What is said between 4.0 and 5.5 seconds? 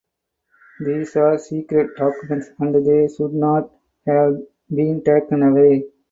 have been taken